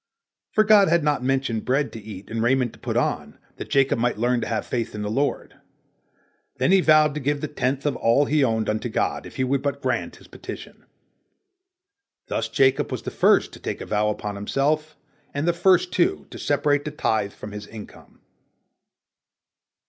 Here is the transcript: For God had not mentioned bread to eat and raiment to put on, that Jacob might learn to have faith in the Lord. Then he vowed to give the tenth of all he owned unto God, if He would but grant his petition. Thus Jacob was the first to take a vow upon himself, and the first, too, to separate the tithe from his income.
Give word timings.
For 0.53 0.63
God 0.63 0.87
had 0.87 1.03
not 1.03 1.23
mentioned 1.23 1.63
bread 1.63 1.93
to 1.93 2.01
eat 2.01 2.31
and 2.31 2.41
raiment 2.41 2.73
to 2.73 2.79
put 2.79 2.97
on, 2.97 3.37
that 3.57 3.69
Jacob 3.69 3.99
might 3.99 4.17
learn 4.17 4.41
to 4.41 4.47
have 4.47 4.65
faith 4.65 4.95
in 4.95 5.03
the 5.03 5.11
Lord. 5.11 5.57
Then 6.57 6.71
he 6.71 6.81
vowed 6.81 7.13
to 7.13 7.19
give 7.19 7.39
the 7.39 7.47
tenth 7.47 7.85
of 7.85 7.95
all 7.97 8.25
he 8.25 8.43
owned 8.43 8.67
unto 8.67 8.89
God, 8.89 9.27
if 9.27 9.35
He 9.35 9.43
would 9.43 9.61
but 9.61 9.79
grant 9.79 10.15
his 10.15 10.27
petition. 10.27 10.85
Thus 12.29 12.47
Jacob 12.49 12.91
was 12.91 13.03
the 13.03 13.11
first 13.11 13.53
to 13.53 13.59
take 13.59 13.79
a 13.79 13.85
vow 13.85 14.09
upon 14.09 14.33
himself, 14.35 14.97
and 15.35 15.47
the 15.47 15.53
first, 15.53 15.91
too, 15.91 16.25
to 16.31 16.39
separate 16.39 16.83
the 16.83 16.89
tithe 16.89 17.31
from 17.33 17.51
his 17.51 17.67
income. 17.67 18.21